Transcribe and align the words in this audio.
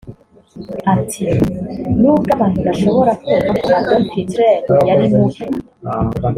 Ati 0.93 1.23
"Nubwo 1.99 2.29
abantu 2.35 2.59
bashobora 2.67 3.11
kumva 3.21 3.51
ko 3.63 3.67
Adolf 3.79 4.07
Hitler 4.15 4.55
yari 4.87 5.05
mubi 5.13 5.41